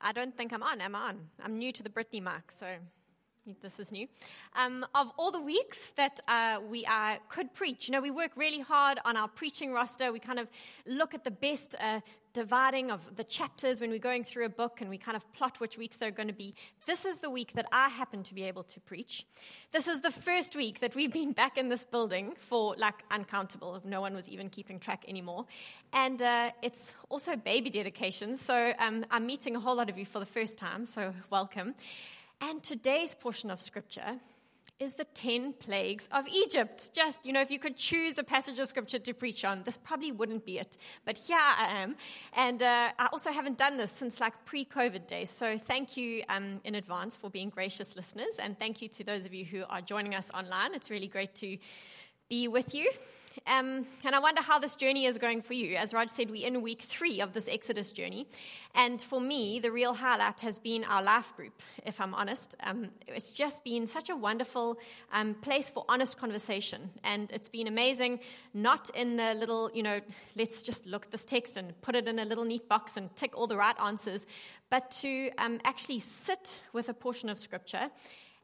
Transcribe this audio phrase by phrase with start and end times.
[0.00, 0.80] I don't think I'm on.
[0.80, 1.28] Am I on?
[1.42, 2.66] I'm new to the Brittany mark, so
[3.62, 4.06] this is new.
[4.54, 8.30] Um, of all the weeks that uh, we uh, could preach, you know, we work
[8.36, 10.12] really hard on our preaching roster.
[10.12, 10.48] We kind of
[10.86, 12.00] look at the best uh,
[12.32, 15.58] dividing of the chapters when we're going through a book and we kind of plot
[15.60, 16.54] which weeks they're going to be.
[16.86, 19.26] This is the week that I happen to be able to preach.
[19.72, 23.80] This is the first week that we've been back in this building for like uncountable.
[23.84, 25.46] No one was even keeping track anymore.
[25.92, 28.36] And uh, it's also baby dedication.
[28.36, 30.86] So um, I'm meeting a whole lot of you for the first time.
[30.86, 31.74] So welcome.
[32.40, 34.18] And today's portion of scripture
[34.80, 36.90] is the 10 plagues of Egypt.
[36.94, 39.76] Just, you know, if you could choose a passage of scripture to preach on, this
[39.76, 40.78] probably wouldn't be it.
[41.04, 41.96] But here I am.
[42.32, 45.28] And uh, I also haven't done this since like pre COVID days.
[45.28, 48.38] So thank you um, in advance for being gracious listeners.
[48.38, 50.74] And thank you to those of you who are joining us online.
[50.74, 51.58] It's really great to
[52.30, 52.90] be with you.
[53.46, 55.76] Um, and I wonder how this journey is going for you.
[55.76, 58.26] As Raj said, we're in week three of this Exodus journey.
[58.74, 62.56] And for me, the real highlight has been our life group, if I'm honest.
[62.62, 64.78] Um, it's just been such a wonderful
[65.12, 66.90] um, place for honest conversation.
[67.04, 68.20] And it's been amazing,
[68.54, 70.00] not in the little, you know,
[70.36, 73.14] let's just look at this text and put it in a little neat box and
[73.16, 74.26] tick all the right answers,
[74.70, 77.90] but to um, actually sit with a portion of scripture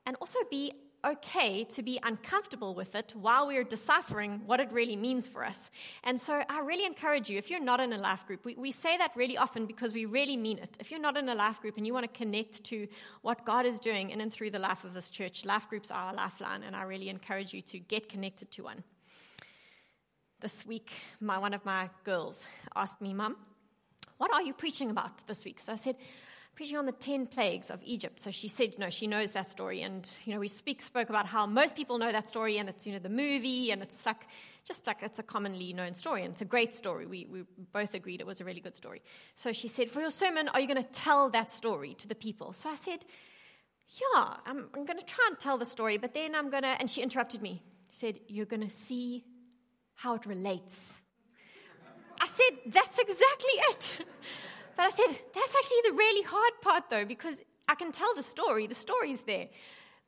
[0.07, 0.73] and also be
[1.05, 5.71] okay to be uncomfortable with it while we're deciphering what it really means for us.
[6.05, 8.71] And so I really encourage you, if you're not in a life group, we, we
[8.71, 10.77] say that really often because we really mean it.
[10.81, 12.89] If you're not in a life group and you want to connect to
[13.23, 16.09] what God is doing in and through the life of this church, life groups are
[16.09, 18.83] our lifeline, and I really encourage you to get connected to one.
[20.41, 23.37] This week, my, one of my girls asked me, Mum,
[24.19, 25.61] what are you preaching about this week?
[25.61, 25.97] So I said,
[26.57, 28.19] preaching on the 10 plagues of Egypt.
[28.19, 29.83] So she said, you know, she knows that story.
[29.83, 32.87] And, you know, we speak, spoke about how most people know that story and it's,
[32.87, 34.27] you know, the movie and it's like,
[34.65, 37.05] just like it's a commonly known story and it's a great story.
[37.05, 39.03] We, we both agreed it was a really good story.
[39.35, 42.15] So she said, for your sermon, are you going to tell that story to the
[42.15, 42.55] people?
[42.55, 43.05] So I said,
[43.89, 46.71] yeah, I'm, I'm going to try and tell the story, but then I'm going to,
[46.81, 47.63] and she interrupted me.
[47.91, 49.27] She said, you're going to see
[49.95, 51.03] how it relates.
[52.19, 54.07] I said, that's exactly it.
[54.77, 58.23] But I said, that's actually the really hard part, though, because I can tell the
[58.23, 59.49] story, the story's there.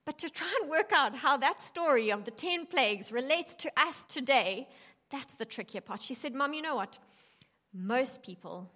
[0.04, 3.72] But to try and work out how that story of the 10 plagues relates to
[3.76, 4.68] us today,
[5.10, 6.02] that's the trickier part.
[6.02, 6.98] She said, Mom, you know what?
[7.72, 8.70] Most people,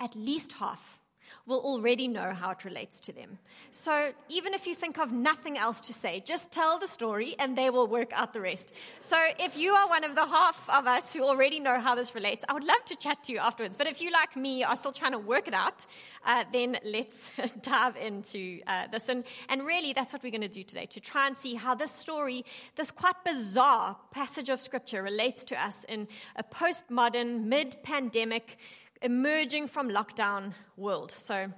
[0.00, 1.00] at least half,
[1.46, 3.38] will already know how it relates to them.
[3.70, 7.56] So even if you think of nothing else to say, just tell the story and
[7.56, 8.72] they will work out the rest.
[9.00, 12.14] So if you are one of the half of us who already know how this
[12.14, 13.76] relates, I would love to chat to you afterwards.
[13.76, 15.86] But if you, like me, are still trying to work it out,
[16.24, 17.30] uh, then let's
[17.62, 19.08] dive into uh, this.
[19.08, 21.74] And, and really, that's what we're going to do today to try and see how
[21.74, 22.44] this story,
[22.76, 28.58] this quite bizarre passage of scripture, relates to us in a postmodern, mid pandemic,
[29.06, 31.14] emerging from lockdown world.
[31.16, 31.48] So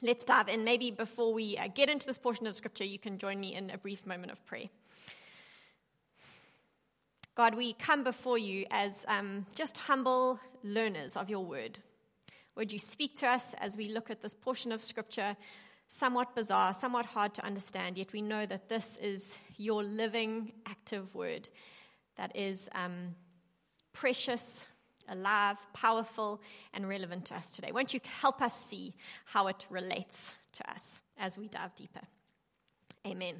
[0.00, 0.64] let's dive in.
[0.64, 3.68] Maybe before we uh, get into this portion of scripture, you can join me in
[3.68, 4.70] a brief moment of prayer.
[7.34, 11.78] God, we come before you as um, just humble learners of your word.
[12.56, 15.36] Would you speak to us as we look at this portion of scripture,
[15.88, 21.14] somewhat bizarre, somewhat hard to understand, yet we know that this is your living, active
[21.14, 21.50] word
[22.16, 23.14] that is um,
[23.92, 24.66] precious,
[25.08, 26.40] alive, powerful,
[26.72, 27.72] and relevant to us today.
[27.72, 28.94] Won't you help us see
[29.24, 32.00] how it relates to us as we dive deeper?
[33.06, 33.36] Amen.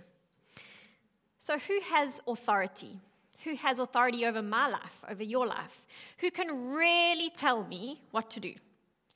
[1.38, 2.98] So, who has authority?
[3.44, 5.86] Who has authority over my life, over your life?
[6.18, 8.54] Who can really tell me what to do?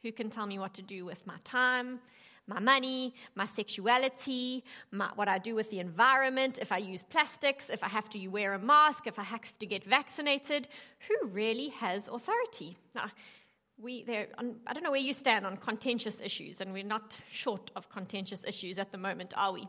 [0.02, 2.00] Who can tell me what to do with my time,
[2.46, 7.70] my money, my sexuality, my, what I do with the environment, if I use plastics,
[7.70, 10.68] if I have to wear a mask, if I have to get vaccinated.
[11.08, 12.76] Who really has authority?
[12.94, 13.10] Now,
[13.78, 17.88] we, I don't know where you stand on contentious issues, and we're not short of
[17.88, 19.66] contentious issues at the moment, are we?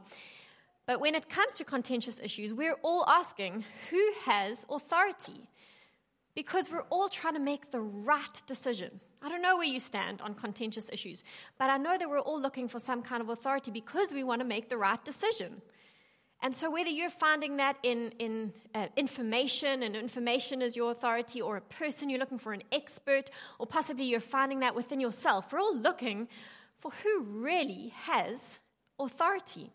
[0.85, 5.49] But when it comes to contentious issues, we're all asking who has authority?
[6.35, 8.99] Because we're all trying to make the right decision.
[9.21, 11.23] I don't know where you stand on contentious issues,
[11.57, 14.41] but I know that we're all looking for some kind of authority because we want
[14.41, 15.61] to make the right decision.
[16.41, 21.41] And so, whether you're finding that in, in uh, information, and information is your authority,
[21.41, 25.51] or a person you're looking for an expert, or possibly you're finding that within yourself,
[25.51, 26.27] we're all looking
[26.81, 28.59] for who really has
[28.99, 29.71] authority.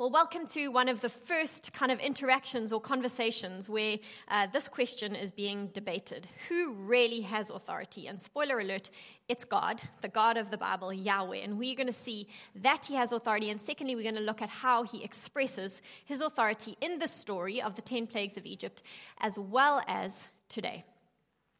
[0.00, 3.98] Well, welcome to one of the first kind of interactions or conversations where
[4.28, 6.26] uh, this question is being debated.
[6.48, 8.06] Who really has authority?
[8.06, 8.88] And spoiler alert,
[9.28, 11.40] it's God, the God of the Bible, Yahweh.
[11.44, 12.28] And we're going to see
[12.62, 13.50] that he has authority.
[13.50, 17.60] And secondly, we're going to look at how he expresses his authority in the story
[17.60, 18.82] of the 10 plagues of Egypt,
[19.20, 20.82] as well as today.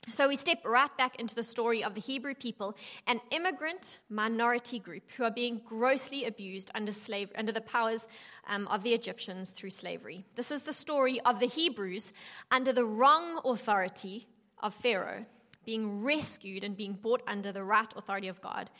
[0.08, 2.74] So we step right back into the story of the Hebrew people,
[3.06, 8.08] an immigrant minority group who are being grossly abused under, slave, under the powers
[8.48, 10.24] um, of the Egyptians through slavery.
[10.36, 12.12] This is the story of the Hebrews
[12.50, 14.26] under the wrong authority
[14.60, 15.26] of Pharaoh,
[15.66, 18.70] being rescued and being brought under the right authority of God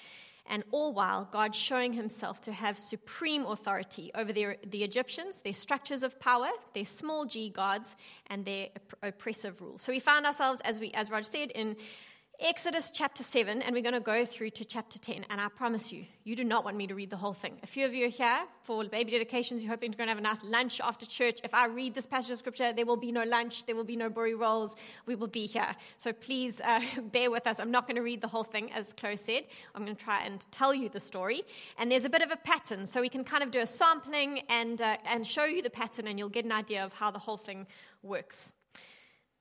[0.51, 5.55] and all while God showing himself to have supreme authority over the, the Egyptians, their
[5.55, 8.69] structures of power, their small g gods, and their
[9.03, 9.79] oppressive rule.
[9.79, 11.77] So we found ourselves, as, we, as Roger said, in
[12.43, 15.27] Exodus chapter 7, and we're going to go through to chapter 10.
[15.29, 17.59] And I promise you, you do not want me to read the whole thing.
[17.63, 19.63] A few of you are here for baby dedications.
[19.63, 21.41] You're hoping to go and have a nice lunch after church.
[21.45, 23.95] If I read this passage of scripture, there will be no lunch, there will be
[23.95, 24.75] no boerie rolls.
[25.05, 25.77] We will be here.
[25.99, 26.81] So please uh,
[27.13, 27.61] bear with us.
[27.61, 29.45] I'm not going to read the whole thing, as Chloe said.
[29.75, 31.43] I'm going to try and tell you the story.
[31.77, 34.41] And there's a bit of a pattern, so we can kind of do a sampling
[34.49, 37.19] and, uh, and show you the pattern, and you'll get an idea of how the
[37.19, 37.67] whole thing
[38.03, 38.55] works.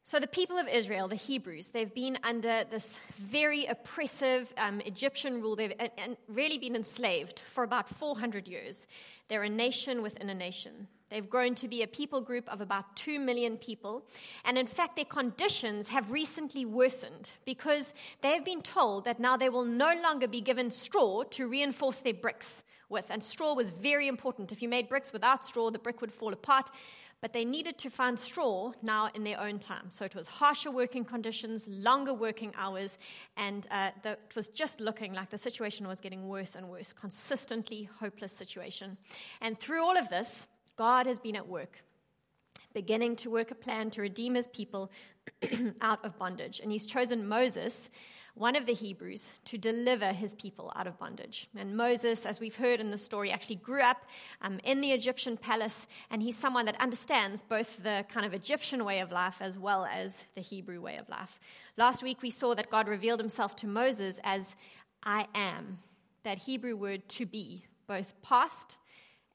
[0.10, 5.40] So, the people of Israel, the Hebrews, they've been under this very oppressive um, Egyptian
[5.40, 5.56] rule.
[5.56, 8.88] They've and, and really been enslaved for about 400 years.
[9.28, 10.88] They're a nation within a nation.
[11.12, 14.04] They've grown to be a people group of about 2 million people.
[14.46, 19.38] And in fact, their conditions have recently worsened because they have been told that now
[19.38, 23.06] they will no longer be given straw to reinforce their bricks with.
[23.12, 24.52] And straw was very important.
[24.52, 26.72] If you made bricks without straw, the brick would fall apart
[27.22, 29.90] but they needed to find straw now in their own time.
[29.90, 32.98] So it was harsher working conditions, longer working hours,
[33.36, 36.94] and uh, the, it was just looking like the situation was getting worse and worse,
[36.94, 38.98] consistently hopeless situation.
[39.42, 41.84] And through all of this, God has been at work,
[42.74, 44.92] beginning to work a plan to redeem his people
[45.82, 46.62] out of bondage.
[46.62, 47.90] And he's chosen Moses
[48.40, 51.50] one of the Hebrews, to deliver his people out of bondage.
[51.58, 54.06] And Moses, as we've heard in the story, actually grew up
[54.42, 58.86] um, in the Egyptian palace, and he's someone that understands both the kind of Egyptian
[58.86, 61.38] way of life as well as the Hebrew way of life.
[61.76, 64.56] Last week, we saw that God revealed himself to Moses as
[65.04, 65.78] I am,
[66.24, 68.78] that Hebrew word to be, both past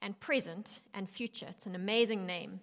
[0.01, 1.47] and present and future.
[1.51, 2.59] It's an amazing name.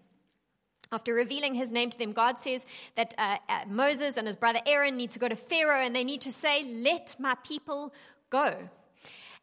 [0.94, 2.66] After revealing his name to them, God says
[2.96, 6.04] that uh, uh, Moses and his brother Aaron need to go to Pharaoh and they
[6.04, 7.94] need to say, Let my people
[8.30, 8.56] go.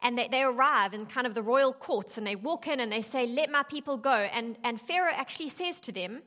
[0.03, 2.91] And they, they arrive in kind of the royal courts and they walk in and
[2.91, 4.11] they say, Let my people go.
[4.11, 6.21] And, and Pharaoh actually says to them,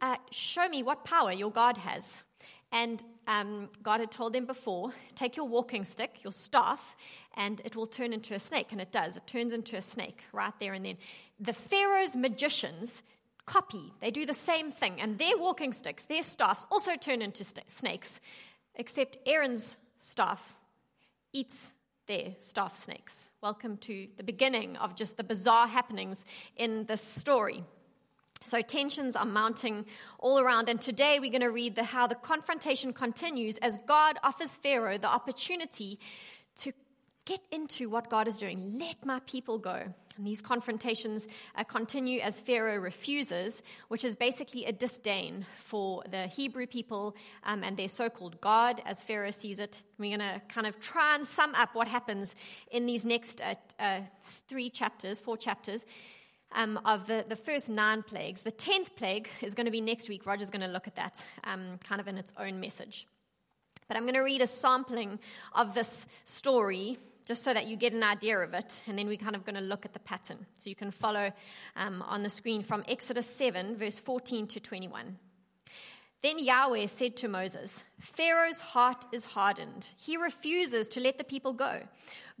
[0.00, 2.24] uh, Show me what power your God has.
[2.72, 6.96] And um, God had told them before take your walking stick, your staff,
[7.36, 8.72] and it will turn into a snake.
[8.72, 9.16] And it does.
[9.16, 10.96] It turns into a snake right there and then.
[11.38, 13.04] The Pharaoh's magicians
[13.48, 13.92] copy.
[14.00, 15.00] They do the same thing.
[15.00, 18.20] And their walking sticks, their staffs, also turn into st- snakes,
[18.74, 20.54] except Aaron's staff
[21.32, 21.72] eats
[22.06, 23.30] their staff snakes.
[23.42, 26.24] Welcome to the beginning of just the bizarre happenings
[26.56, 27.64] in this story.
[28.42, 29.86] So tensions are mounting
[30.18, 34.18] all around, and today we're going to read the, how the confrontation continues as God
[34.22, 35.98] offers Pharaoh the opportunity
[36.58, 36.72] to
[37.24, 38.78] get into what God is doing.
[38.78, 39.94] Let my people go.
[40.18, 46.26] And these confrontations uh, continue as Pharaoh refuses, which is basically a disdain for the
[46.26, 49.80] Hebrew people um, and their so called God, as Pharaoh sees it.
[49.96, 52.34] We're going to kind of try and sum up what happens
[52.72, 55.86] in these next uh, uh, three chapters, four chapters.
[56.52, 58.40] Um, of the, the first nine plagues.
[58.40, 60.24] The tenth plague is going to be next week.
[60.24, 63.06] Roger's going to look at that um, kind of in its own message.
[63.86, 65.18] But I'm going to read a sampling
[65.52, 68.82] of this story just so that you get an idea of it.
[68.86, 70.46] And then we're kind of going to look at the pattern.
[70.56, 71.30] So you can follow
[71.76, 75.18] um, on the screen from Exodus 7, verse 14 to 21.
[76.20, 79.92] Then Yahweh said to Moses, Pharaoh's heart is hardened.
[79.98, 81.82] He refuses to let the people go.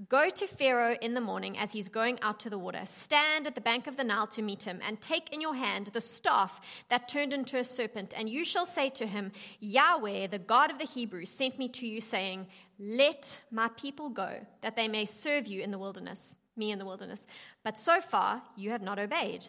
[0.08, 2.80] Go to Pharaoh in the morning as he's going out to the water.
[2.84, 5.88] Stand at the bank of the Nile to meet him, and take in your hand
[5.88, 8.14] the staff that turned into a serpent.
[8.16, 11.86] And you shall say to him, Yahweh, the God of the Hebrews, sent me to
[11.86, 12.46] you, saying,
[12.78, 16.84] Let my people go, that they may serve you in the wilderness, me in the
[16.84, 17.26] wilderness.
[17.64, 19.48] But so far you have not obeyed.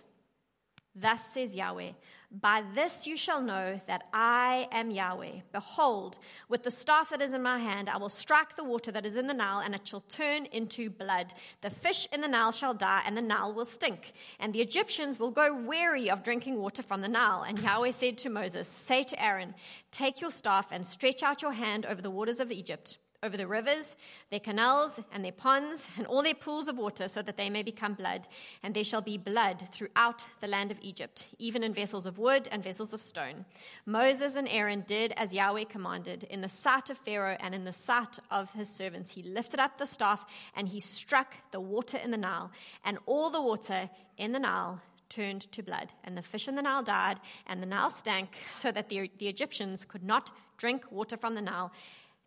[0.96, 1.92] Thus says Yahweh
[2.32, 5.42] By this you shall know that I am Yahweh.
[5.52, 6.18] Behold,
[6.50, 9.16] with the staff that is in my hand, I will strike the water that is
[9.16, 11.36] in the Nile, and it shall turn into blood.
[11.62, 14.14] The fish in the Nile shall die, and the Nile will stink.
[14.40, 17.44] And the Egyptians will go weary of drinking water from the Nile.
[17.44, 19.54] And Yahweh said to Moses, Say to Aaron,
[19.92, 23.48] Take your staff and stretch out your hand over the waters of Egypt over the
[23.48, 23.98] rivers,
[24.30, 27.64] their canals, and their ponds, and all their pools of water, so that they may
[27.64, 28.28] become blood.
[28.64, 32.48] And there shall be blood throughout the land of Egypt, even in vessels of wood
[32.52, 33.46] and vessels of stone.
[33.86, 36.24] Moses and Aaron did as Yahweh commanded.
[36.26, 39.78] In the sight of Pharaoh and in the sight of his servants, he lifted up
[39.78, 42.52] the staff and he struck the water in the Nile,
[42.86, 46.62] and all the water in the Nile turned to blood, and the fish in the
[46.62, 51.18] Nile died, and the Nile stank, so that the, the Egyptians could not drink water
[51.18, 51.72] from the Nile,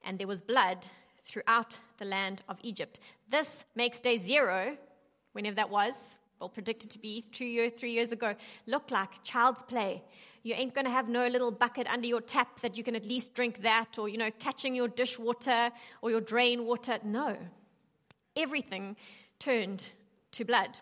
[0.04, 0.86] and there was blood
[1.26, 3.00] throughout the land of Egypt.
[3.30, 4.76] This makes day zero,
[5.32, 6.02] whenever that was,
[6.40, 8.34] well, predicted to be two years, three years ago,
[8.66, 10.02] look like child's play.
[10.42, 13.06] You ain't going to have no little bucket under your tap that you can at
[13.06, 16.98] least drink that, or, you know, catching your dishwater or your drain water.
[17.04, 17.36] No.
[18.34, 18.96] Everything
[19.38, 19.88] turned
[20.32, 20.78] to blood.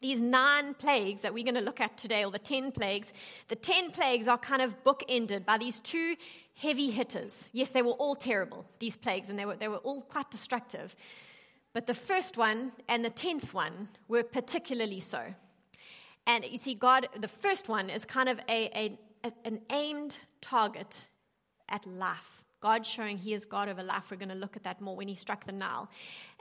[0.00, 3.12] These nine plagues that we're going to look at today, or the ten plagues,
[3.46, 6.16] the ten plagues are kind of bookended by these two
[6.58, 7.50] heavy hitters.
[7.52, 10.94] Yes, they were all terrible, these plagues, and they were, they were all quite destructive.
[11.72, 15.22] But the first one and the tenth one were particularly so.
[16.26, 21.06] And you see, God, the first one is kind of a, a, an aimed target
[21.68, 22.42] at life.
[22.60, 24.10] God showing he is God over life.
[24.10, 25.88] We're going to look at that more when he struck the Nile.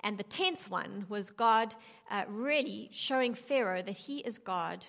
[0.04, 1.76] And the tenth one was God
[2.10, 4.84] uh, really showing Pharaoh that he is God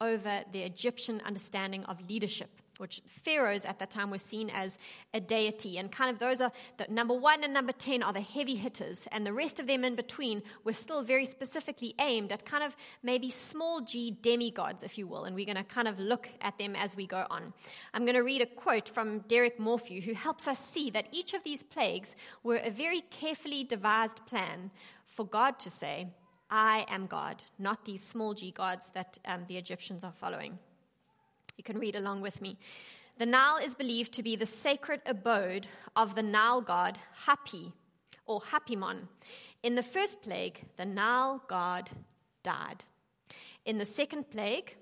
[0.00, 4.78] over the Egyptian understanding of leadership which pharaohs at that time were seen as
[5.12, 5.78] a deity.
[5.78, 9.06] And kind of those are the number one and number 10 are the heavy hitters.
[9.12, 12.76] And the rest of them in between were still very specifically aimed at kind of
[13.02, 15.24] maybe small g demigods, if you will.
[15.24, 17.52] And we're going to kind of look at them as we go on.
[17.94, 21.34] I'm going to read a quote from Derek Morphew, who helps us see that each
[21.34, 24.70] of these plagues were a very carefully devised plan
[25.04, 26.06] for God to say,
[26.50, 30.58] I am God, not these small g gods that um, the Egyptians are following.
[31.58, 32.56] You can read along with me.
[33.18, 37.72] The Nile is believed to be the sacred abode of the Nile god Hapi
[38.26, 39.08] or Hapimon.
[39.64, 41.90] In the first plague, the Nile god
[42.44, 42.84] died.
[43.64, 44.76] In the second plague,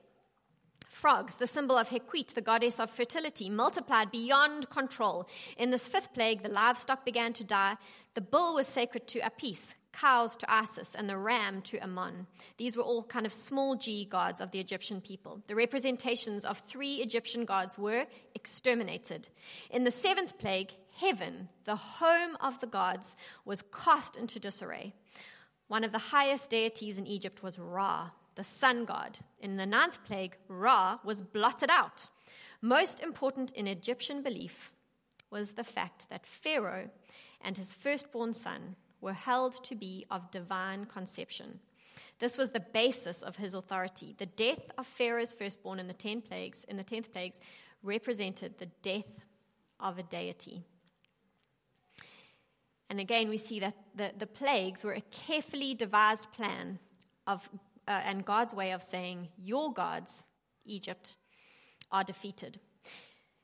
[0.86, 5.28] Frogs, the symbol of Hekwit, the goddess of fertility, multiplied beyond control.
[5.56, 7.76] In this fifth plague, the livestock began to die.
[8.14, 12.26] The bull was sacred to Apis, cows to Isis, and the ram to Ammon.
[12.58, 15.42] These were all kind of small g gods of the Egyptian people.
[15.46, 19.28] The representations of three Egyptian gods were exterminated.
[19.70, 24.92] In the seventh plague, heaven, the home of the gods, was cast into disarray.
[25.68, 29.18] One of the highest deities in Egypt was Ra, the sun god.
[29.40, 32.08] In the ninth plague, Ra was blotted out.
[32.62, 34.72] Most important in Egyptian belief
[35.30, 36.88] was the fact that Pharaoh
[37.40, 41.60] and his firstborn son were held to be of divine conception.
[42.18, 44.14] This was the basis of his authority.
[44.16, 47.38] The death of Pharaoh's firstborn in the ten plagues, in the tenth plagues,
[47.82, 49.04] represented the death
[49.78, 50.62] of a deity.
[52.88, 56.78] And again, we see that the, the plagues were a carefully devised plan
[57.26, 57.48] of,
[57.88, 60.26] uh, and God's way of saying, Your gods,
[60.64, 61.16] Egypt,
[61.90, 62.60] are defeated.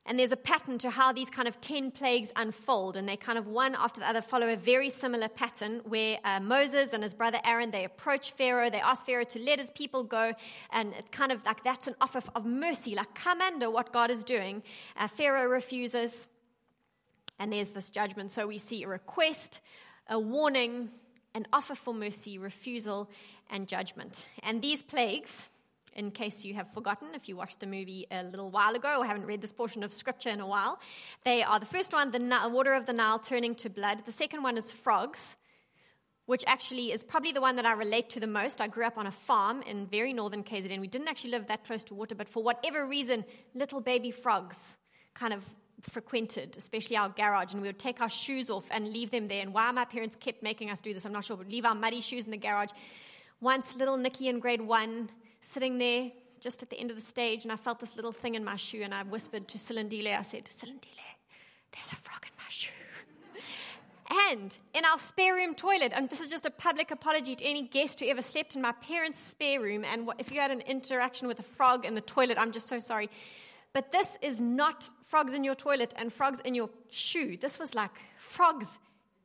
[0.05, 3.39] And there's a pattern to how these kind of 10 plagues unfold, and they kind
[3.39, 7.15] of one after the other follow a very similar pattern where uh, Moses and his
[7.15, 10.33] brother Aaron, they approach Pharaoh, they ask Pharaoh to let his people go,
[10.73, 14.11] and it's kind of like that's an offer of mercy, like come under what God
[14.11, 14.65] is doing.
[14.97, 16.27] Uh, Pharaoh refuses,
[17.39, 18.33] and there's this judgment.
[18.33, 19.61] So we see a request,
[20.09, 20.91] a warning,
[21.35, 23.09] an offer for mercy, refusal,
[23.51, 24.27] and judgment.
[24.43, 25.49] And these plagues,
[25.95, 29.05] in case you have forgotten, if you watched the movie a little while ago or
[29.05, 30.79] haven't read this portion of scripture in a while.
[31.25, 34.03] They are the first one, the water of the Nile turning to blood.
[34.05, 35.37] The second one is frogs,
[36.27, 38.61] which actually is probably the one that I relate to the most.
[38.61, 40.81] I grew up on a farm in very northern KZN.
[40.81, 44.79] We didn't actually live that close to water, but for whatever reason, little baby frogs
[45.15, 45.45] kind of
[45.81, 49.43] frequented, especially our garage, and we would take our shoes off and leave them there.
[49.43, 51.75] And why my parents kept making us do this, I'm not sure, but leave our
[51.75, 52.71] muddy shoes in the garage.
[53.41, 55.11] Once little Nikki in grade one
[55.43, 58.35] sitting there just at the end of the stage, and I felt this little thing
[58.35, 61.13] in my shoe, and I whispered to Silendile, I said, Silendile,
[61.73, 62.71] there's a frog in my shoe.
[64.33, 67.63] and in our spare room toilet, and this is just a public apology to any
[67.63, 71.29] guest who ever slept in my parents' spare room, and if you had an interaction
[71.29, 73.11] with a frog in the toilet, I'm just so sorry.
[73.73, 77.37] But this is not frogs in your toilet and frogs in your shoe.
[77.37, 78.79] This was like frogs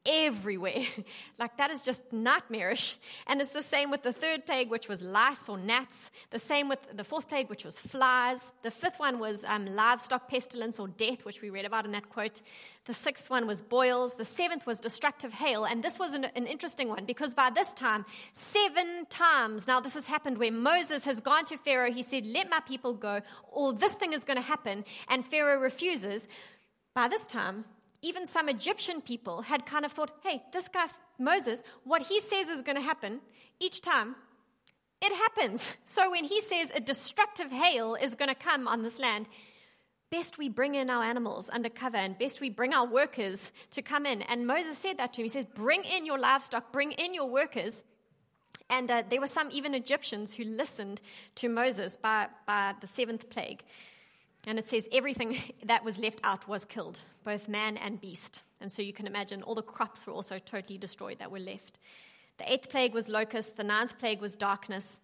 [0.06, 0.84] everywhere.
[1.40, 2.98] like that is just nightmarish.
[3.28, 6.12] And it's the same with the third plague, which was lice or gnats.
[6.30, 8.52] The same with the fourth plague, which was flies.
[8.64, 12.10] The fifth one was um, livestock pestilence or death, which we read about in that
[12.10, 12.42] quote.
[12.86, 14.16] The sixth one was boils.
[14.16, 15.66] The seventh was destructive hail.
[15.66, 19.96] And this was an, an interesting one because by this time, seven times, now this
[19.96, 21.92] has happened where Moses has gone to Pharaoh.
[21.92, 24.86] He said, Let my people go, or this thing is going to happen.
[25.10, 26.28] And Pharaoh refuses.
[26.96, 27.66] By this time,
[28.02, 30.88] even some Egyptian people had kind of thought, hey, this guy,
[31.20, 33.22] Moses, what he says is going to happen
[33.60, 34.16] each time,
[35.02, 35.74] it happens.
[35.84, 39.28] So when he says a destructive hail is going to come on this land,
[40.12, 43.82] best we bring in our animals under cover and best we bring our workers to
[43.82, 44.22] come in.
[44.24, 45.26] And Moses said that to him.
[45.26, 47.84] He says, bring in your livestock, bring in your workers.
[48.70, 51.02] And uh, there were some even Egyptians who listened
[51.36, 53.64] to Moses by, by the seventh plague.
[54.46, 58.42] And it says everything that was left out was killed, both man and beast.
[58.62, 61.80] And so you can imagine all the crops were also totally destroyed that were left.
[62.38, 65.00] The eighth plague was locusts, the ninth plague was darkness,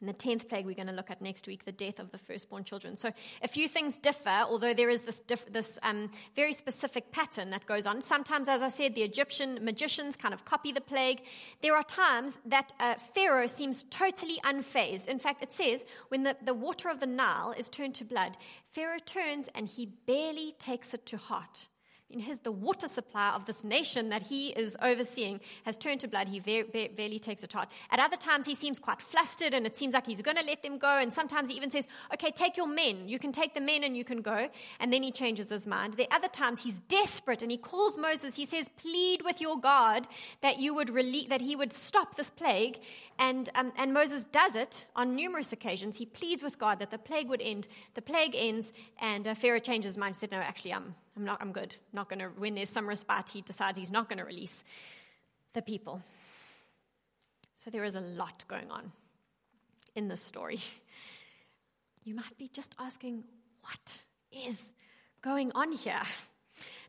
[0.00, 2.18] and the tenth plague we're going to look at next week, the death of the
[2.18, 2.96] firstborn children.
[2.96, 3.10] So
[3.42, 7.66] a few things differ, although there is this, diff- this um, very specific pattern that
[7.66, 8.02] goes on.
[8.02, 11.22] Sometimes, as I said, the Egyptian magicians kind of copy the plague.
[11.62, 15.08] There are times that uh, Pharaoh seems totally unfazed.
[15.08, 18.36] In fact, it says when the, the water of the Nile is turned to blood,
[18.72, 21.68] Pharaoh turns and he barely takes it to heart
[22.14, 26.08] in his, the water supply of this nation that he is overseeing has turned to
[26.08, 26.28] blood.
[26.28, 26.62] He very,
[26.96, 27.68] barely takes it hard.
[27.90, 30.62] At other times, he seems quite flustered and it seems like he's going to let
[30.62, 30.88] them go.
[30.98, 33.08] And sometimes he even says, Okay, take your men.
[33.08, 34.48] You can take the men and you can go.
[34.80, 35.94] And then he changes his mind.
[35.94, 38.36] The other times, he's desperate and he calls Moses.
[38.36, 40.06] He says, Plead with your God
[40.40, 42.78] that, you would rele- that he would stop this plague.
[43.18, 45.96] And, um, and Moses does it on numerous occasions.
[45.96, 47.66] He pleads with God that the plague would end.
[47.94, 51.24] The plague ends, and uh, Pharaoh changes his mind and said, No, actually, I'm, I'm,
[51.24, 51.76] not, I'm good.
[51.92, 54.64] Not gonna, when there's some respite, he decides he's not going to release
[55.52, 56.02] the people.
[57.54, 58.92] So there is a lot going on
[59.94, 60.60] in this story.
[62.06, 63.24] You might be just asking,
[63.62, 64.74] What is
[65.22, 66.02] going on here?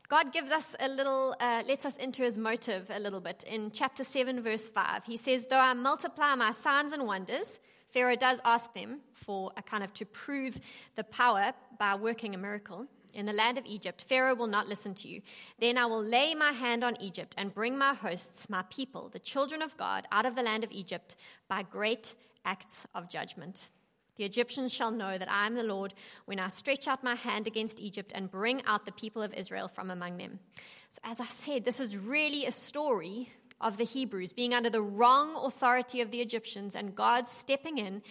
[0.08, 3.44] God gives us a little, uh, lets us into his motive a little bit.
[3.50, 8.14] In chapter 7, verse 5, he says, Though I multiply my signs and wonders, Pharaoh
[8.14, 10.60] does ask them for a kind of to prove
[10.96, 12.86] the power by working a miracle.
[13.16, 15.22] In the land of Egypt, Pharaoh will not listen to you.
[15.58, 19.18] Then I will lay my hand on Egypt and bring my hosts, my people, the
[19.18, 21.16] children of God, out of the land of Egypt
[21.48, 23.70] by great acts of judgment.
[24.16, 25.94] The Egyptians shall know that I am the Lord
[26.26, 29.68] when I stretch out my hand against Egypt and bring out the people of Israel
[29.68, 30.38] from among them.
[30.90, 33.30] So, as I said, this is really a story
[33.60, 38.02] of the Hebrews being under the wrong authority of the Egyptians and God stepping in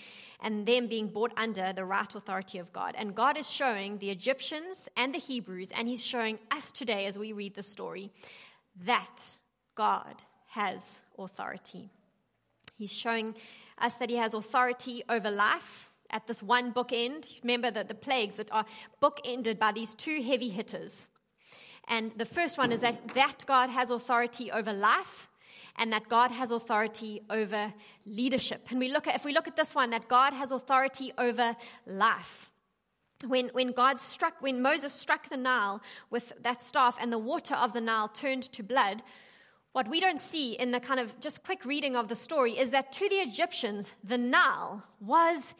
[0.45, 2.93] and them being brought under the right authority of God.
[2.95, 7.17] And God is showing the Egyptians and the Hebrews, and He's showing us today as
[7.17, 8.11] we read the story,
[8.85, 9.23] that
[9.73, 11.89] God has authority.
[12.77, 13.33] He's showing
[13.79, 17.41] us that He has authority over life at this one bookend.
[17.41, 18.65] Remember that the plagues that are
[19.01, 21.07] bookended by these two heavy hitters.
[21.87, 25.27] And the first one is that, that God has authority over life
[25.77, 27.73] and that God has authority over
[28.05, 28.67] leadership.
[28.69, 31.55] And we look at, if we look at this one, that God has authority over
[31.85, 32.49] life.
[33.25, 37.55] When, when God struck, when Moses struck the Nile with that staff and the water
[37.55, 39.01] of the Nile turned to blood,
[39.71, 42.71] what we don't see in the kind of just quick reading of the story is
[42.71, 45.53] that to the Egyptians, the Nile was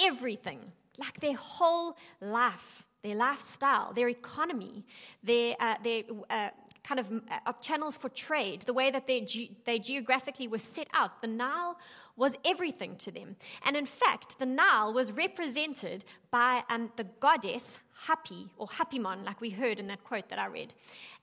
[0.00, 0.60] everything,
[0.98, 4.84] like their whole life, their lifestyle, their economy,
[5.22, 6.50] their, uh, their uh,
[6.84, 7.06] kind of
[7.46, 11.20] uh, channels for trade, the way that they, ge- they geographically were set out.
[11.20, 11.76] The Nile
[12.16, 13.36] was everything to them.
[13.64, 19.40] And in fact, the Nile was represented by um, the goddess Hapi, or Hapimon, like
[19.40, 20.72] we heard in that quote that I read.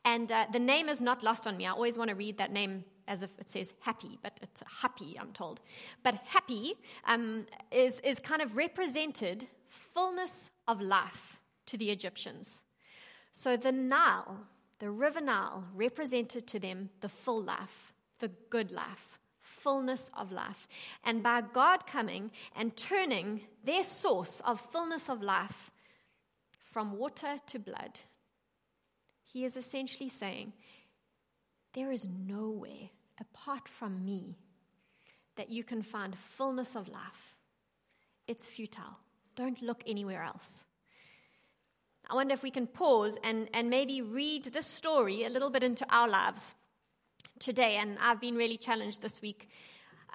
[0.05, 1.65] And uh, the name is not lost on me.
[1.65, 5.15] I always want to read that name as if it says happy, but it's happy,
[5.19, 5.59] I'm told.
[6.03, 6.73] But happy
[7.05, 12.63] um, is, is kind of represented fullness of life to the Egyptians.
[13.31, 14.37] So the Nile,
[14.79, 20.67] the river Nile, represented to them the full life, the good life, fullness of life.
[21.03, 25.71] And by God coming and turning their source of fullness of life
[26.63, 27.99] from water to blood,
[29.23, 30.53] he is essentially saying,
[31.73, 34.37] There is nowhere apart from me
[35.35, 37.35] that you can find fullness of life.
[38.27, 38.97] It's futile.
[39.35, 40.65] Don't look anywhere else.
[42.09, 45.63] I wonder if we can pause and, and maybe read this story a little bit
[45.63, 46.55] into our lives
[47.39, 47.77] today.
[47.77, 49.49] And I've been really challenged this week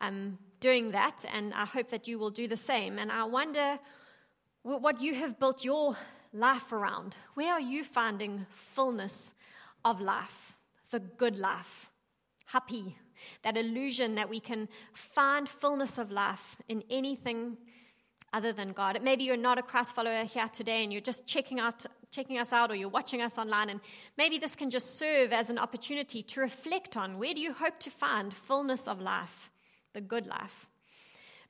[0.00, 2.98] um, doing that, and I hope that you will do the same.
[2.98, 3.78] And I wonder
[4.62, 5.96] what you have built your
[6.32, 7.14] life around.
[7.34, 9.34] Where are you finding fullness
[9.84, 10.56] of life,
[10.90, 11.90] the good life?
[12.52, 12.94] happy,
[13.42, 17.56] that illusion that we can find fullness of life in anything
[18.32, 18.98] other than God.
[19.02, 22.52] Maybe you're not a Christ follower here today and you're just checking out checking us
[22.52, 23.80] out or you're watching us online and
[24.18, 27.80] maybe this can just serve as an opportunity to reflect on where do you hope
[27.80, 29.50] to find fullness of life,
[29.94, 30.68] the good life.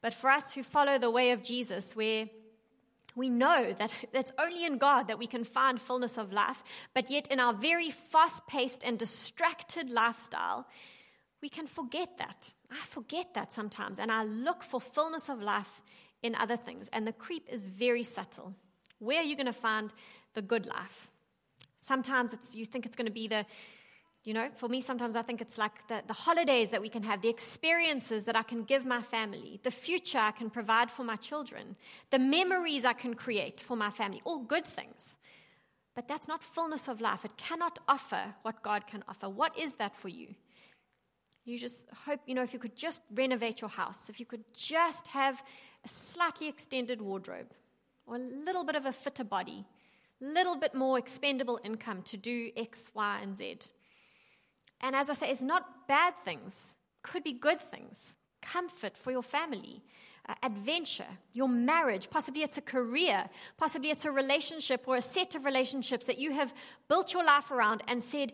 [0.03, 2.29] But for us who follow the way of Jesus where
[3.15, 6.63] we know that it's only in God that we can find fullness of life,
[6.95, 10.67] but yet in our very fast paced and distracted lifestyle,
[11.43, 12.55] we can forget that.
[12.71, 15.83] I forget that sometimes, and I look for fullness of life
[16.23, 16.89] in other things.
[16.93, 18.55] And the creep is very subtle.
[18.99, 19.93] Where are you going to find
[20.35, 21.11] the good life?
[21.79, 23.45] Sometimes it's, you think it's going to be the,
[24.25, 27.03] You know, for me, sometimes I think it's like the, the holidays that we can
[27.03, 31.05] have, the experiences that I can give my family, the future I can provide for
[31.05, 31.75] my children,
[32.11, 35.19] the memories I can create for my family, all good things.
[35.97, 37.25] But that's not fullness of life.
[37.25, 39.29] It cannot offer what God can offer.
[39.29, 40.29] What is that for you?
[41.45, 44.45] You just hope, you know, if you could just renovate your house, if you could
[44.55, 45.43] just have
[45.85, 47.51] a slightly extended wardrobe
[48.07, 49.65] or a little bit of a fitter body,
[50.21, 53.59] a little bit more expendable income to do X, Y, and Z.
[54.81, 58.17] And as I say, it's not bad things, could be good things.
[58.41, 59.83] Comfort for your family,
[60.29, 65.35] uh, adventure, your marriage, possibly it's a career, possibly it's a relationship or a set
[65.37, 66.53] of relationships that you have
[66.89, 68.33] built your life around and said,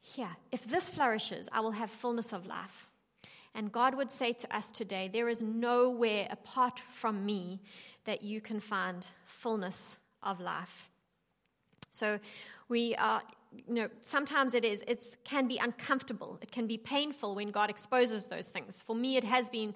[0.00, 2.88] Here, if this flourishes, I will have fullness of life.
[3.54, 7.60] And God would say to us today, There is nowhere apart from me
[8.04, 10.90] that you can find fullness of life.
[11.90, 12.18] So
[12.68, 13.22] we are
[13.66, 16.38] you know, sometimes it is, it can be uncomfortable.
[16.40, 18.82] It can be painful when God exposes those things.
[18.82, 19.74] For me, it has been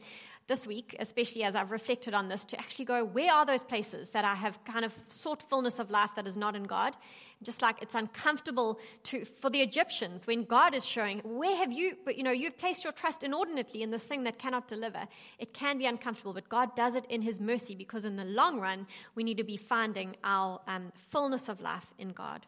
[0.49, 4.11] this week, especially as I've reflected on this, to actually go, where are those places
[4.11, 6.97] that I have kind of sought fullness of life that is not in God?
[7.43, 11.97] Just like it's uncomfortable to, for the Egyptians when God is showing, where have you,
[12.05, 15.07] but you know, you've placed your trust inordinately in this thing that cannot deliver.
[15.39, 18.61] It can be uncomfortable, but God does it in His mercy because in the long
[18.61, 18.87] run,
[19.17, 22.47] we need to be finding our um, fullness of life in God.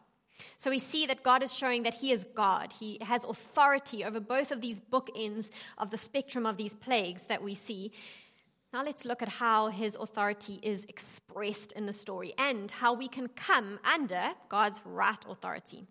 [0.57, 2.73] So we see that God is showing that He is God.
[2.77, 7.41] He has authority over both of these bookends of the spectrum of these plagues that
[7.41, 7.91] we see.
[8.71, 13.07] Now let's look at how His authority is expressed in the story and how we
[13.07, 15.85] can come under God's right authority.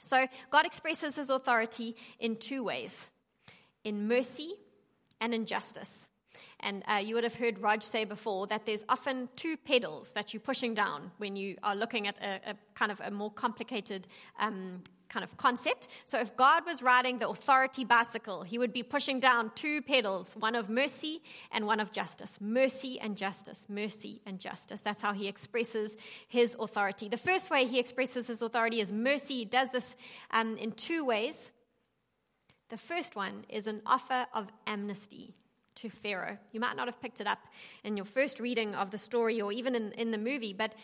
[0.00, 3.10] So God expresses His authority in two ways
[3.84, 4.52] in mercy
[5.20, 6.08] and in justice.
[6.62, 10.32] And uh, you would have heard Raj say before that there's often two pedals that
[10.32, 14.06] you're pushing down when you are looking at a, a kind of a more complicated
[14.38, 15.88] um, kind of concept.
[16.04, 20.34] So if God was riding the authority bicycle, he would be pushing down two pedals,
[20.38, 22.38] one of mercy and one of justice.
[22.40, 24.80] Mercy and justice, mercy and justice.
[24.80, 25.96] That's how he expresses
[26.28, 27.08] his authority.
[27.08, 29.38] The first way he expresses his authority is mercy.
[29.38, 29.96] He does this
[30.30, 31.52] um, in two ways.
[32.70, 35.34] The first one is an offer of amnesty
[35.76, 36.38] to Pharaoh.
[36.52, 37.38] You might not have picked it up
[37.84, 40.74] in your first reading of the story or even in, in the movie, but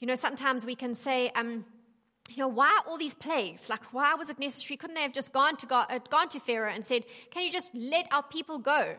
[0.00, 1.64] you know, sometimes we can say, um,
[2.28, 3.68] you know, why all these plagues?
[3.68, 4.76] Like, why was it necessary?
[4.76, 7.52] Couldn't they have just gone to, God, uh, gone to Pharaoh and said, Can you
[7.52, 8.96] just let our people go?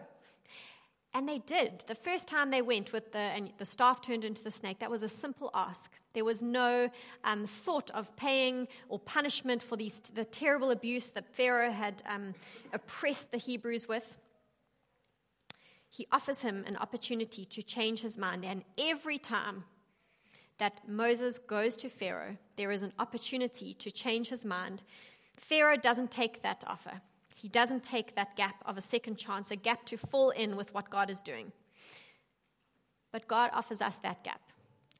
[1.15, 1.83] And they did.
[1.87, 4.89] The first time they went with the, and the staff turned into the snake, that
[4.89, 5.91] was a simple ask.
[6.13, 6.89] There was no
[7.23, 12.33] um, thought of paying or punishment for these, the terrible abuse that Pharaoh had um,
[12.73, 14.17] oppressed the Hebrews with
[15.93, 18.43] he offers him an opportunity to change his mind.
[18.43, 19.63] And every time
[20.57, 24.81] that Moses goes to Pharaoh, there is an opportunity to change his mind.
[25.37, 26.99] Pharaoh doesn't take that offer.
[27.37, 30.73] He doesn't take that gap of a second chance, a gap to fall in with
[30.73, 31.51] what God is doing.
[33.11, 34.41] But God offers us that gap.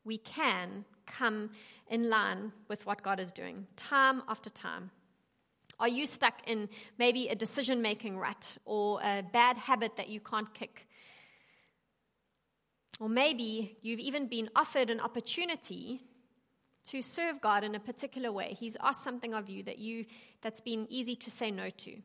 [0.06, 1.50] We can come
[1.90, 4.92] in line with what God is doing, time after time.
[5.80, 10.20] Are you stuck in maybe a decision making rut or a bad habit that you
[10.20, 10.88] can't kick?
[13.00, 16.02] Or maybe you've even been offered an opportunity
[16.86, 18.56] to serve God in a particular way.
[18.60, 20.06] He's asked something of you that you
[20.42, 21.96] that's been easy to say no to.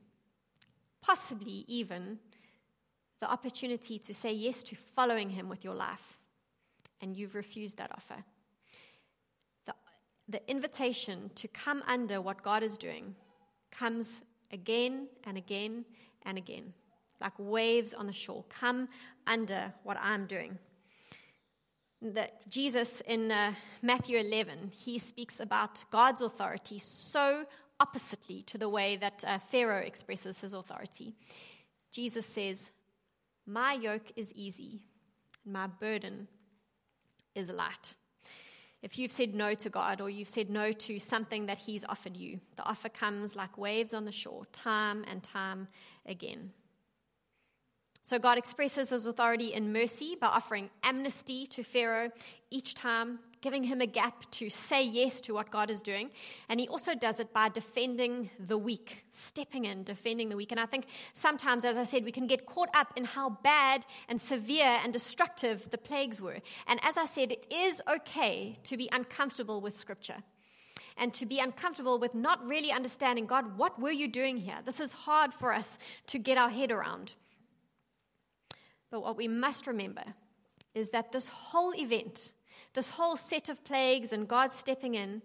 [1.01, 2.19] Possibly even
[3.21, 6.19] the opportunity to say yes to following him with your life.
[7.01, 8.25] And you've refused that offer.
[9.67, 9.75] The,
[10.29, 13.15] the invitation to come under what God is doing
[13.71, 15.85] comes again and again
[16.23, 16.73] and again,
[17.21, 18.45] like waves on the shore.
[18.49, 18.89] Come
[19.27, 20.59] under what I'm doing.
[22.01, 23.53] That Jesus in uh,
[23.83, 27.45] Matthew 11, he speaks about God's authority so
[27.81, 31.15] oppositely to the way that uh, Pharaoh expresses his authority.
[31.91, 32.71] Jesus says,
[33.47, 34.81] My yoke is easy,
[35.45, 36.29] my burden
[37.35, 37.95] is light.
[38.83, 42.17] If you've said no to God or you've said no to something that He's offered
[42.17, 45.69] you, the offer comes like waves on the shore, time and time
[46.07, 46.53] again.
[48.03, 52.11] So God expresses his authority in mercy by offering amnesty to Pharaoh
[52.51, 56.11] each time, giving him a gap to say yes to what God is doing.
[56.48, 60.51] And he also does it by defending the weak, stepping in, defending the weak.
[60.53, 63.87] And I think sometimes, as I said, we can get caught up in how bad
[64.09, 66.38] and severe and destructive the plagues were.
[66.66, 70.22] And as I said, it is okay to be uncomfortable with Scripture
[70.98, 74.57] and to be uncomfortable with not really understanding God, what were you doing here?
[74.64, 77.12] This is hard for us to get our head around.
[78.90, 80.03] But what we must remember
[80.74, 82.33] is that this whole event,
[82.75, 85.23] this whole set of plagues and God stepping in,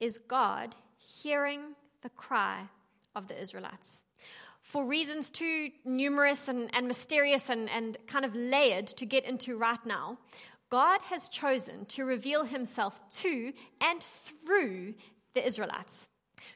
[0.00, 1.60] is God hearing
[2.02, 2.68] the cry
[3.14, 4.02] of the Israelites.
[4.62, 9.56] For reasons too numerous and, and mysterious and, and kind of layered to get into
[9.56, 10.18] right now,
[10.70, 14.94] God has chosen to reveal himself to and through
[15.34, 16.08] the Israelites,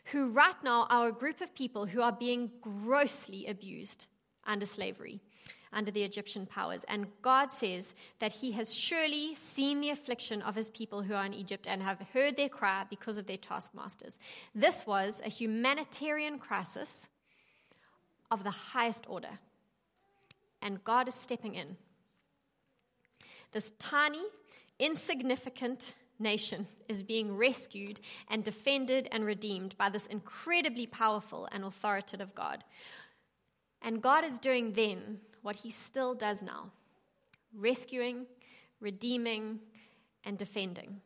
[0.06, 4.06] who right now are a group of people who are being grossly abused
[4.44, 5.20] under slavery,
[5.72, 6.84] under the Egyptian powers.
[6.88, 11.26] And God says that He has surely seen the affliction of His people who are
[11.26, 14.18] in Egypt and have heard their cry because of their taskmasters.
[14.54, 17.08] This was a humanitarian crisis
[18.30, 19.38] of the highest order.
[20.60, 21.76] And God is stepping in.
[23.52, 24.22] This tiny,
[24.78, 32.34] insignificant nation is being rescued and defended and redeemed by this incredibly powerful and authoritative
[32.34, 32.64] God.
[33.82, 36.70] And God is doing then what he still does now
[37.54, 38.26] rescuing,
[38.80, 39.58] redeeming,
[40.24, 41.00] and defending.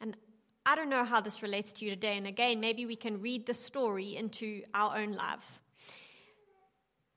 [0.00, 0.16] And
[0.64, 2.16] I don't know how this relates to you today.
[2.16, 5.60] And again, maybe we can read the story into our own lives.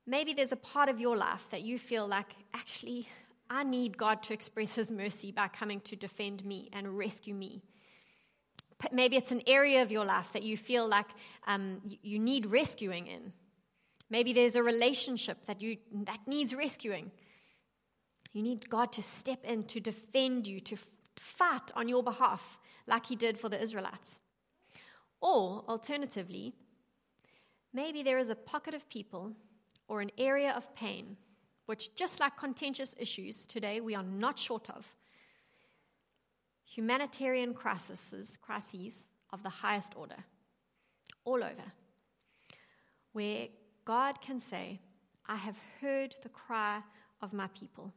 [0.05, 3.07] Maybe there's a part of your life that you feel like, actually,
[3.49, 7.61] I need God to express His mercy by coming to defend me and rescue me.
[8.91, 11.07] Maybe it's an area of your life that you feel like
[11.45, 13.31] um, you need rescuing in.
[14.11, 17.09] Maybe there's a relationship that, you, that needs rescuing.
[18.33, 20.77] You need God to step in to defend you, to
[21.15, 24.19] fight on your behalf, like He did for the Israelites.
[25.21, 26.53] Or, alternatively,
[27.73, 29.31] maybe there is a pocket of people
[29.87, 31.15] or an area of pain
[31.67, 34.85] which, just like contentious issues today, we are not short of.
[36.65, 40.17] Humanitarian crises, crises of the highest order,
[41.23, 41.71] all over,
[43.13, 43.47] where
[43.91, 44.79] God can say,
[45.27, 46.79] I have heard the cry
[47.21, 47.91] of my people.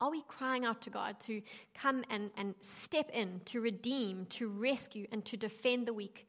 [0.00, 1.42] Are we crying out to God to
[1.74, 6.26] come and, and step in, to redeem, to rescue, and to defend the weak?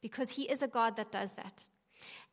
[0.00, 1.64] Because He is a God that does that.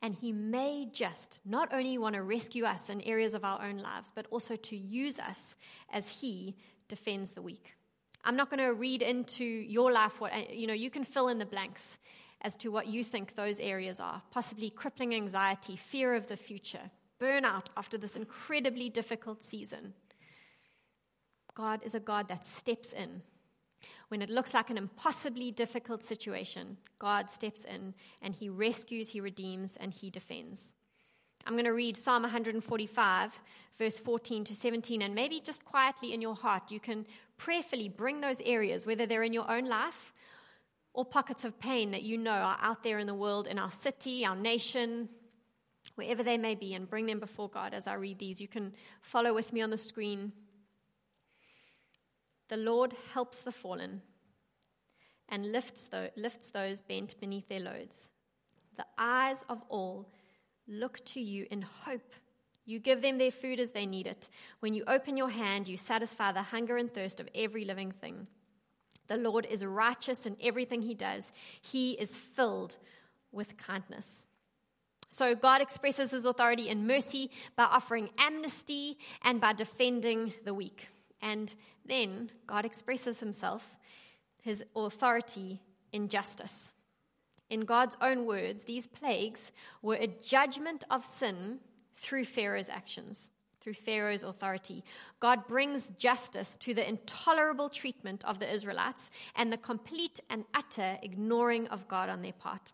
[0.03, 3.79] And He may just not only want to rescue us in areas of our own
[3.79, 5.55] lives, but also to use us
[5.91, 6.55] as He
[6.87, 7.73] defends the weak.
[8.23, 11.39] I'm not going to read into your life what, you know, you can fill in
[11.39, 11.97] the blanks
[12.43, 16.91] as to what you think those areas are possibly crippling anxiety, fear of the future,
[17.19, 19.93] burnout after this incredibly difficult season.
[21.55, 23.21] God is a God that steps in
[24.13, 29.19] when it looks like an impossibly difficult situation, God steps in and He rescues, He
[29.21, 30.75] redeems, and He defends.
[31.47, 33.31] I'm going to read Psalm 145,
[33.79, 38.21] verse 14 to 17, and maybe just quietly in your heart, you can prayerfully bring
[38.21, 40.12] those areas, whether they're in your own life
[40.93, 43.71] or pockets of pain that you know are out there in the world, in our
[43.71, 45.09] city, our nation,
[45.95, 48.39] wherever they may be, and bring them before God as I read these.
[48.39, 50.31] You can follow with me on the screen.
[52.49, 54.01] The Lord helps the fallen
[55.29, 58.09] and lifts, lifts those bent beneath their loads.
[58.77, 60.09] The eyes of all
[60.67, 62.13] look to you in hope.
[62.65, 64.29] You give them their food as they need it.
[64.59, 68.27] When you open your hand, you satisfy the hunger and thirst of every living thing.
[69.07, 72.77] The Lord is righteous in everything he does, he is filled
[73.31, 74.27] with kindness.
[75.09, 80.87] So, God expresses his authority in mercy by offering amnesty and by defending the weak.
[81.21, 81.53] And
[81.85, 83.75] then God expresses himself,
[84.41, 85.61] his authority,
[85.91, 86.73] in justice.
[87.49, 89.51] In God's own words, these plagues
[89.83, 91.59] were a judgment of sin
[91.95, 93.29] through Pharaoh's actions,
[93.63, 94.83] through Pharaoh's authority.
[95.19, 100.97] God brings justice to the intolerable treatment of the Israelites and the complete and utter
[101.01, 102.73] ignoring of God on their part.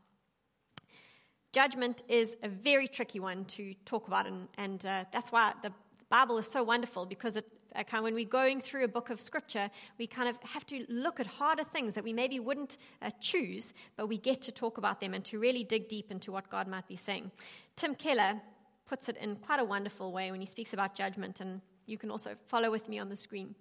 [1.54, 5.72] Judgment is a very tricky one to talk about, and, and uh, that's why the
[6.10, 7.46] Bible is so wonderful because it
[7.78, 11.20] Okay, when we're going through a book of scripture, we kind of have to look
[11.20, 15.00] at harder things that we maybe wouldn't uh, choose, but we get to talk about
[15.00, 17.30] them and to really dig deep into what God might be saying.
[17.76, 18.42] Tim Keller
[18.90, 22.10] puts it in quite a wonderful way when he speaks about judgment, and you can
[22.10, 23.54] also follow with me on the screen.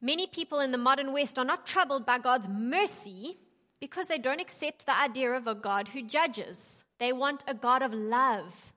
[0.00, 3.36] Many people in the modern West are not troubled by God's mercy
[3.78, 6.84] because they don't accept the idea of a God who judges.
[6.98, 8.72] They want a God of love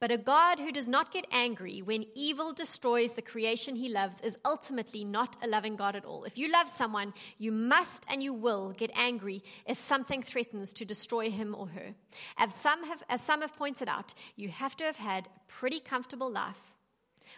[0.00, 4.18] but a God who does not get angry when evil destroys the creation he loves
[4.22, 6.24] is ultimately not a loving God at all.
[6.24, 10.86] If you love someone, you must and you will get angry if something threatens to
[10.86, 11.94] destroy him or her.
[12.38, 15.80] As some have, as some have pointed out, you have to have had a pretty
[15.80, 16.56] comfortable life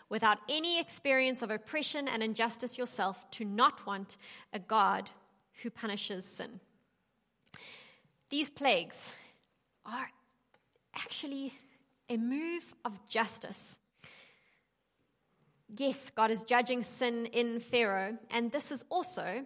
[0.09, 4.17] without any experience of oppression and injustice yourself to not want
[4.53, 5.11] a God
[5.63, 6.61] who punishes sin.
[8.31, 9.15] These plagues
[9.85, 10.09] are
[10.95, 11.55] actually
[12.09, 13.79] a move of justice.
[15.77, 19.45] Yes, God is judging sin in Pharaoh, and this is also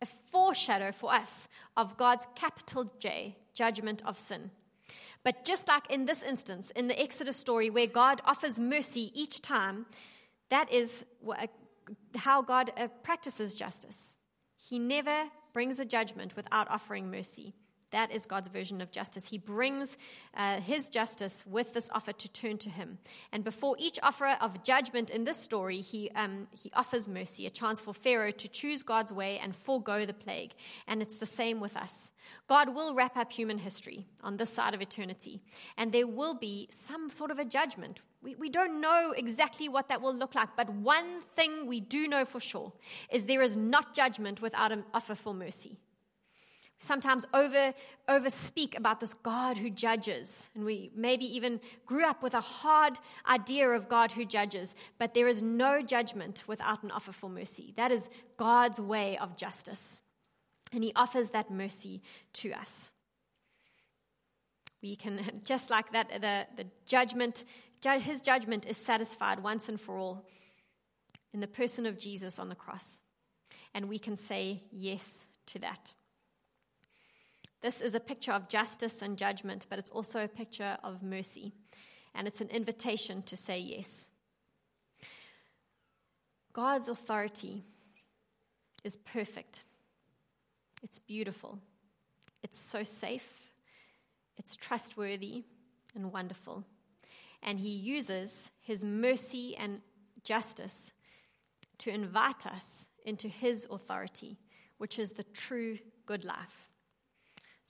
[0.00, 4.50] a foreshadow for us of God's capital J, judgment of sin.
[5.24, 9.42] But just like in this instance, in the Exodus story, where God offers mercy each
[9.42, 9.86] time,
[10.48, 11.04] that is
[12.16, 14.16] how God uh, practices justice.
[14.56, 17.54] He never brings a judgment without offering mercy.
[17.90, 19.26] That is God's version of justice.
[19.26, 19.96] He brings
[20.36, 22.98] uh, his justice with this offer to turn to him.
[23.32, 27.50] And before each offer of judgment in this story, he, um, he offers mercy, a
[27.50, 30.52] chance for Pharaoh to choose God's way and forego the plague.
[30.86, 32.12] And it's the same with us.
[32.46, 35.40] God will wrap up human history on this side of eternity,
[35.78, 38.00] and there will be some sort of a judgment.
[38.22, 42.06] We, we don't know exactly what that will look like, but one thing we do
[42.06, 42.70] know for sure
[43.10, 45.78] is there is not judgment without an offer for mercy
[46.88, 47.72] sometimes over,
[48.08, 50.50] over speak about this God who judges.
[50.54, 52.98] And we maybe even grew up with a hard
[53.28, 57.74] idea of God who judges, but there is no judgment without an offer for mercy.
[57.76, 60.00] That is God's way of justice.
[60.72, 62.02] And He offers that mercy
[62.34, 62.90] to us.
[64.82, 67.44] We can, just like that, the, the judgment,
[67.84, 70.26] His judgment is satisfied once and for all
[71.32, 73.00] in the person of Jesus on the cross.
[73.74, 75.92] And we can say yes to that.
[77.60, 81.52] This is a picture of justice and judgment, but it's also a picture of mercy.
[82.14, 84.08] And it's an invitation to say yes.
[86.52, 87.62] God's authority
[88.84, 89.64] is perfect,
[90.82, 91.58] it's beautiful,
[92.42, 93.52] it's so safe,
[94.36, 95.44] it's trustworthy
[95.94, 96.64] and wonderful.
[97.42, 99.80] And He uses His mercy and
[100.24, 100.92] justice
[101.78, 104.38] to invite us into His authority,
[104.78, 106.67] which is the true good life.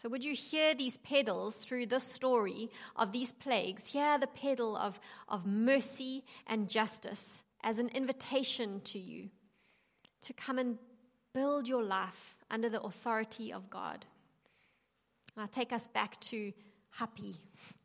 [0.01, 3.85] So, would you hear these pedals through this story of these plagues?
[3.85, 9.29] Hear the pedal of, of mercy and justice as an invitation to you
[10.23, 10.79] to come and
[11.35, 14.07] build your life under the authority of God.
[15.37, 16.53] I take us back to
[16.91, 17.35] happy,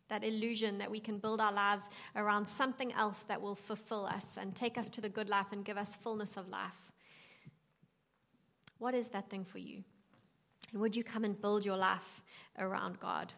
[0.09, 4.37] that illusion that we can build our lives around something else that will fulfill us
[4.39, 6.91] and take us to the good life and give us fullness of life.
[8.77, 9.83] What is that thing for you?
[10.73, 12.21] And would you come and build your life
[12.57, 13.31] around God?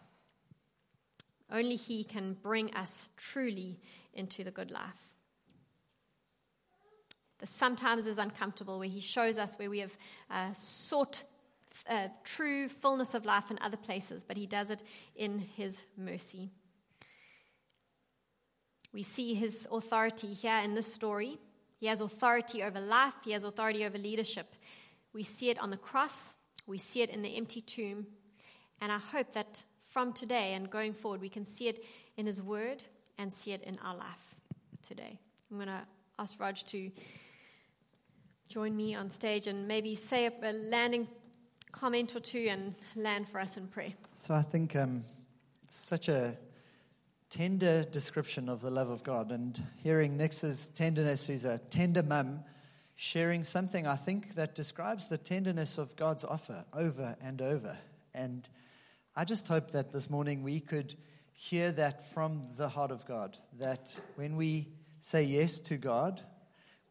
[1.52, 3.78] Only He can bring us truly
[4.14, 5.06] into the good life.
[7.40, 9.98] This sometimes is uncomfortable, where He shows us where we have
[10.32, 11.24] uh, sought
[11.90, 14.82] uh, true fullness of life in other places, but He does it
[15.18, 16.50] in His mercy.
[18.94, 21.38] We see His authority here in this story.
[21.78, 24.56] He has authority over life, He has authority over leadership.
[25.14, 26.38] We see it on the cross.
[26.68, 28.08] We see it in the empty tomb.
[28.82, 31.84] And I hope that from today and going forward, we can see it
[32.18, 32.84] in His Word
[33.18, 34.36] and see it in our life
[34.88, 35.20] today.
[35.50, 35.82] I'm going to
[36.20, 36.92] ask Raj to
[38.50, 41.08] join me on stage and maybe say a landing
[41.72, 43.94] comment or two and land for us in prayer.
[44.16, 45.04] So I think um,
[45.64, 46.38] it's such a
[47.30, 49.32] tender description of the love of God.
[49.32, 52.44] And hearing Nix's tenderness, who's a tender mum,
[52.96, 57.78] sharing something I think that describes the tenderness of God's offer over and over.
[58.14, 58.48] And
[59.16, 60.96] I just hope that this morning we could
[61.34, 63.38] hear that from the heart of God.
[63.60, 64.70] That when we
[65.02, 66.22] say yes to God,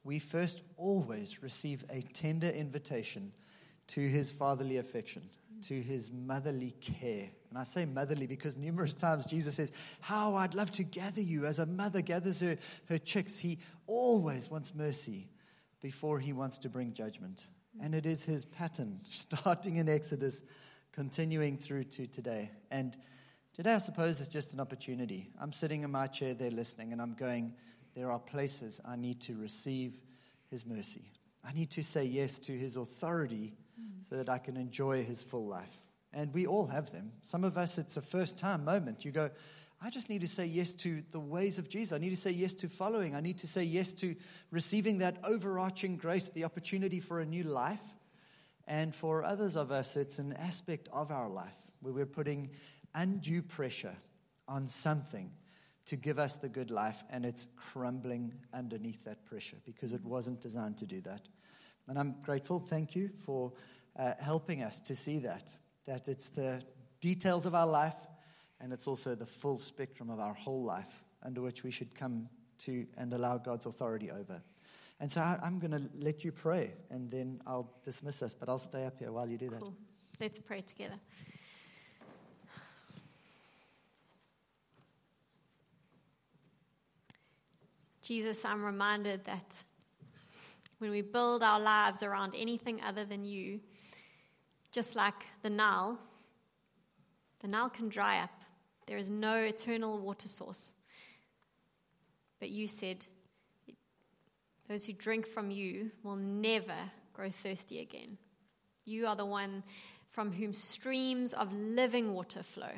[0.05, 3.33] we first always receive a tender invitation
[3.89, 5.23] to his fatherly affection,
[5.69, 7.31] to his motherly care.
[7.49, 11.47] And I say motherly because numerous times Jesus says, How I'd love to gather you
[11.47, 12.59] as a mother gathers her,
[12.91, 13.39] her chicks.
[13.39, 15.29] He always wants mercy
[15.85, 17.47] before he wants to bring judgment.
[17.79, 20.43] And it is his pattern, starting in Exodus,
[20.93, 22.51] continuing through to today.
[22.71, 22.97] And
[23.53, 25.29] today, I suppose, is just an opportunity.
[25.39, 27.53] I'm sitting in my chair there listening, and I'm going,
[27.95, 30.01] there are places I need to receive
[30.51, 31.13] his mercy.
[31.47, 33.53] I need to say yes to his authority
[34.09, 35.83] so that I can enjoy his full life.
[36.15, 37.13] And we all have them.
[37.25, 39.05] Some of us, it's a first time moment.
[39.05, 39.29] You go,
[39.81, 41.93] I just need to say yes to the ways of Jesus.
[41.93, 43.15] I need to say yes to following.
[43.15, 44.17] I need to say yes to
[44.51, 47.83] receiving that overarching grace, the opportunity for a new life.
[48.67, 52.51] And for others of us, it's an aspect of our life where we're putting
[52.95, 53.97] undue pressure
[54.49, 55.31] on something
[55.87, 60.41] to give us the good life, and it's crumbling underneath that pressure because it wasn't
[60.41, 61.29] designed to do that.
[61.89, 62.59] And I'm grateful.
[62.59, 63.53] Thank you for
[63.99, 65.55] uh, helping us to see that,
[65.87, 66.63] that it's the
[67.01, 67.97] details of our life
[68.61, 72.29] and it's also the full spectrum of our whole life under which we should come
[72.59, 74.41] to and allow God's authority over.
[75.01, 78.49] And so I, am going to let you pray, and then I'll dismiss us, but
[78.49, 79.61] I'll stay up here while you do that.
[79.61, 79.75] Cool.
[80.21, 80.95] Let's pray together.
[88.03, 89.65] Jesus, I'm reminded that
[90.79, 93.61] when we build our lives around anything other than you,
[94.73, 95.99] just like the Nile,
[97.41, 98.44] the Nile can dry up.
[98.87, 100.73] There is no eternal water source.
[102.41, 103.07] But you said,
[104.69, 106.77] those who drink from you will never
[107.13, 108.19] grow thirsty again.
[108.85, 109.63] You are the one
[110.11, 112.71] from whom streams of living water flow.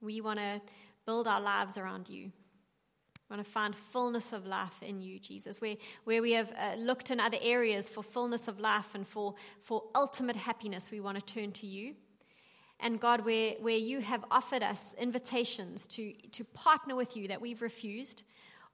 [0.00, 0.60] We want to
[1.04, 2.30] build our lives around you.
[3.28, 5.60] We want to find fullness of life in you, Jesus.
[5.60, 9.34] Where, where we have uh, looked in other areas for fullness of life and for,
[9.62, 11.94] for ultimate happiness, we want to turn to you.
[12.80, 17.40] And God, where, where you have offered us invitations to, to partner with you that
[17.40, 18.22] we've refused,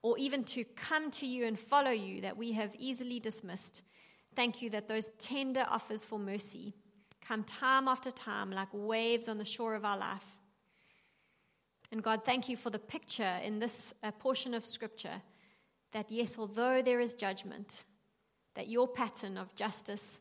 [0.01, 3.81] or even to come to you and follow you that we have easily dismissed,
[4.35, 6.73] thank you that those tender offers for mercy
[7.21, 10.25] come time after time like waves on the shore of our life.
[11.91, 15.21] And God, thank you for the picture in this uh, portion of Scripture
[15.93, 17.85] that, yes, although there is judgment,
[18.55, 20.19] that your pattern of justice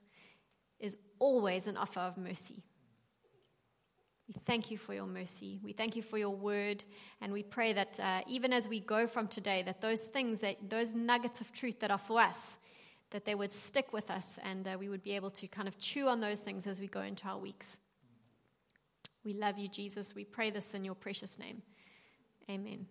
[0.79, 2.63] is always an offer of mercy.
[4.33, 5.61] We thank you for your mercy.
[5.63, 6.85] We thank you for your word.
[7.21, 10.71] And we pray that uh, even as we go from today, that those things, that
[10.71, 12.59] those nuggets of truth that are for us,
[13.11, 15.79] that they would stick with us and uh, we would be able to kind of
[15.79, 17.79] chew on those things as we go into our weeks.
[19.23, 20.15] We love you, Jesus.
[20.15, 21.61] We pray this in your precious name.
[22.49, 22.87] Amen.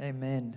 [0.00, 0.54] Amen.